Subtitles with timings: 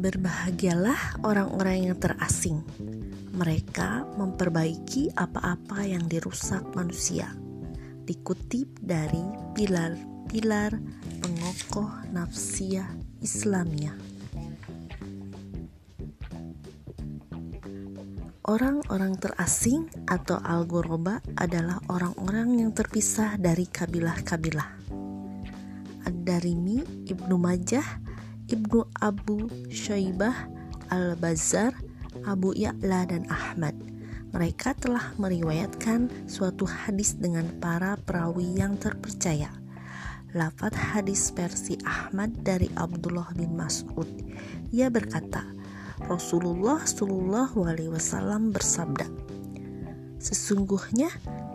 [0.00, 2.64] Berbahagialah orang-orang yang terasing.
[3.36, 7.28] Mereka memperbaiki apa-apa yang dirusak manusia.
[8.08, 9.20] Dikutip dari
[9.52, 10.80] pilar-pilar
[11.20, 12.88] pengokoh nafsiyah
[13.20, 13.92] Islamiyah.
[18.48, 24.80] Orang-orang terasing atau al-ghuraba adalah orang-orang yang terpisah dari kabilah-kabilah.
[26.08, 28.09] Ad-Darimi, Ibnu Majah,
[28.50, 30.50] Ibnu Abu Syaibah,
[30.90, 31.70] Al-Bazar,
[32.26, 33.78] Abu Ya'la dan Ahmad.
[34.34, 39.54] Mereka telah meriwayatkan suatu hadis dengan para perawi yang terpercaya.
[40.34, 44.06] Lafat hadis versi Ahmad dari Abdullah bin Mas'ud.
[44.74, 45.46] Ia berkata,
[46.10, 49.29] Rasulullah Shallallahu Alaihi Wasallam bersabda,
[50.20, 51.08] Sesungguhnya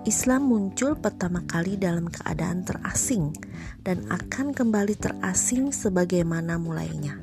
[0.09, 3.29] Islam muncul pertama kali dalam keadaan terasing
[3.85, 7.21] dan akan kembali terasing sebagaimana mulainya.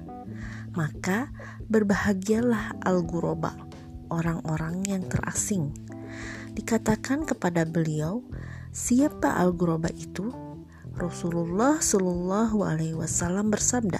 [0.78, 1.34] Maka
[1.66, 3.58] berbahagialah al-ghuraba,
[4.06, 5.74] orang-orang yang terasing.
[6.54, 8.22] Dikatakan kepada beliau,
[8.70, 10.30] siapa al-ghuraba itu?
[10.94, 13.98] Rasulullah Shallallahu alaihi wasallam bersabda,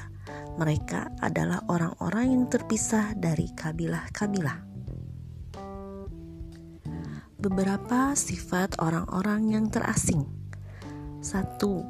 [0.63, 4.72] mereka adalah orang-orang yang terpisah dari kabilah-kabilah
[7.43, 10.23] beberapa sifat orang-orang yang terasing.
[11.19, 11.83] Satu,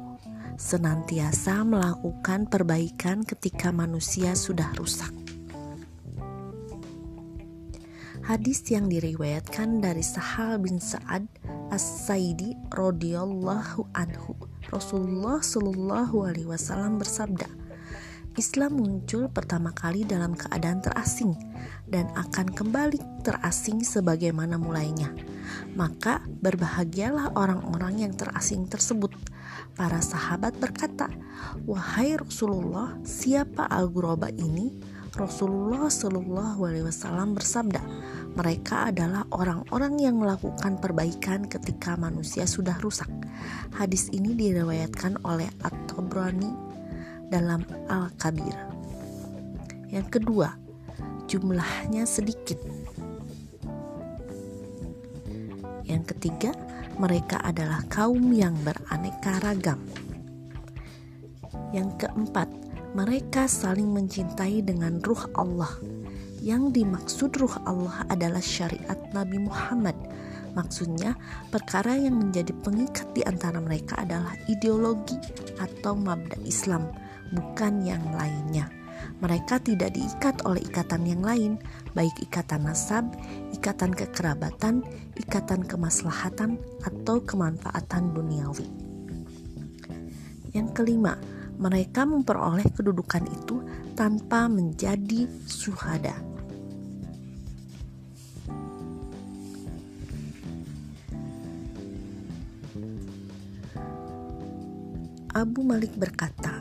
[0.57, 5.13] senantiasa melakukan perbaikan ketika manusia sudah rusak.
[8.23, 11.27] Hadis yang diriwayatkan dari Sahal bin Sa'ad
[11.69, 14.33] As-Saidi radhiyallahu anhu.
[14.71, 17.45] Rasulullah Shallallahu alaihi wasallam bersabda,
[18.33, 21.37] Islam muncul pertama kali dalam keadaan terasing
[21.85, 25.13] dan akan kembali terasing sebagaimana mulainya.
[25.77, 29.13] Maka berbahagialah orang-orang yang terasing tersebut.
[29.77, 31.13] Para sahabat berkata,
[31.69, 34.81] "Wahai Rasulullah, siapa al-ghuraba ini?"
[35.13, 37.85] Rasulullah Shallallahu Alaihi Wasallam bersabda,
[38.33, 43.09] mereka adalah orang-orang yang melakukan perbaikan ketika manusia sudah rusak.
[43.77, 46.73] Hadis ini diriwayatkan oleh At-Tabrani
[47.33, 48.53] dalam Al-Kabir.
[49.89, 50.53] Yang kedua,
[51.25, 52.61] jumlahnya sedikit.
[55.81, 56.53] Yang ketiga,
[57.01, 59.81] mereka adalah kaum yang beraneka ragam.
[61.73, 62.45] Yang keempat,
[62.93, 65.73] mereka saling mencintai dengan ruh Allah.
[66.37, 69.97] Yang dimaksud ruh Allah adalah syariat Nabi Muhammad.
[70.53, 71.17] Maksudnya,
[71.49, 75.17] perkara yang menjadi pengikat di antara mereka adalah ideologi
[75.57, 77.02] atau mabda Islam
[77.33, 78.69] bukan yang lainnya.
[79.19, 81.59] Mereka tidak diikat oleh ikatan yang lain,
[81.91, 83.07] baik ikatan nasab,
[83.51, 84.85] ikatan kekerabatan,
[85.19, 88.67] ikatan kemaslahatan, atau kemanfaatan duniawi.
[90.53, 91.17] Yang kelima,
[91.57, 93.63] mereka memperoleh kedudukan itu
[93.97, 96.13] tanpa menjadi suhada.
[105.33, 106.52] Abu Malik berkata,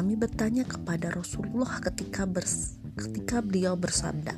[0.00, 4.32] kami bertanya kepada Rasulullah ketika bers ketika beliau bersabda,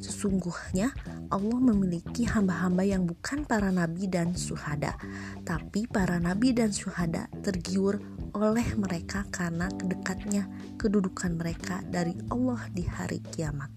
[0.00, 0.88] Sesungguhnya
[1.28, 4.96] Allah memiliki hamba-hamba yang bukan para nabi dan suhada,
[5.44, 8.00] tapi para nabi dan suhada tergiur
[8.32, 10.48] oleh mereka karena kedekatnya
[10.80, 13.68] kedudukan mereka dari Allah di hari kiamat.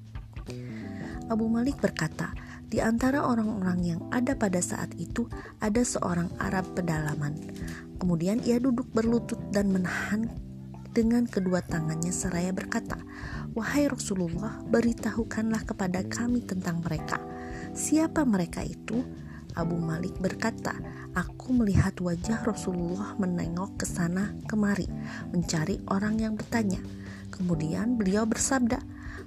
[1.27, 2.31] Abu Malik berkata,
[2.65, 5.27] di antara orang-orang yang ada pada saat itu
[5.59, 7.37] ada seorang Arab pedalaman.
[8.01, 10.44] Kemudian ia duduk berlutut dan menahan
[10.95, 12.95] dengan kedua tangannya seraya berkata,
[13.51, 17.19] "Wahai Rasulullah, beritahukanlah kepada kami tentang mereka.
[17.75, 19.03] Siapa mereka itu?"
[19.59, 20.71] Abu Malik berkata,
[21.11, 24.87] "Aku melihat wajah Rasulullah menengok ke sana kemari,
[25.35, 26.79] mencari orang yang bertanya."
[27.27, 28.79] Kemudian beliau bersabda,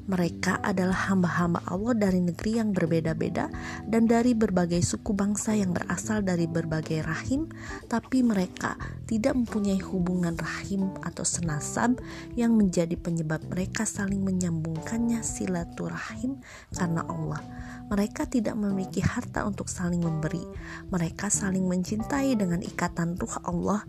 [0.08, 3.52] mereka adalah hamba-hamba Allah dari negeri yang berbeda-beda
[3.84, 7.44] dan dari berbagai suku bangsa yang berasal dari berbagai rahim,
[7.92, 12.00] tapi mereka tidak mempunyai hubungan rahim atau senasab
[12.40, 16.40] yang menjadi penyebab mereka saling menyambungkannya silaturahim
[16.72, 17.44] karena Allah.
[17.88, 20.44] Mereka tidak memiliki harta untuk saling memberi.
[20.92, 23.80] Mereka saling mencintai dengan ikatan ruh Allah.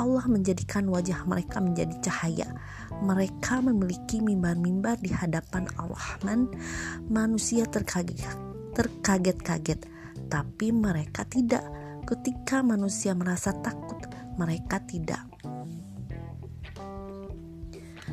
[0.00, 2.48] Allah menjadikan wajah mereka menjadi cahaya.
[3.04, 6.50] Mereka memiliki mimbar-mimbar di hadapan hadapan Al-Rahman,
[7.10, 9.80] manusia terkaget-kaget,
[10.26, 11.62] tapi mereka tidak.
[12.02, 14.02] Ketika manusia merasa takut,
[14.34, 15.22] mereka tidak.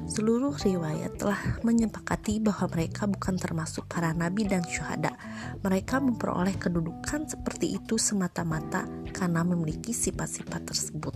[0.09, 5.13] Seluruh riwayat telah menyepakati bahwa mereka bukan termasuk para nabi dan syuhada.
[5.61, 11.13] Mereka memperoleh kedudukan seperti itu semata-mata karena memiliki sifat-sifat tersebut.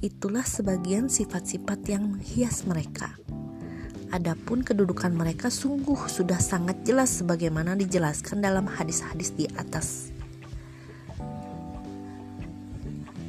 [0.00, 3.16] Itulah sebagian sifat-sifat yang menghias mereka.
[4.14, 10.14] Adapun kedudukan mereka sungguh sudah sangat jelas sebagaimana dijelaskan dalam hadis-hadis di atas.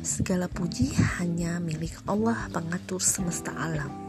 [0.06, 4.06] Segala puji hanya milik Allah pengatur semesta alam.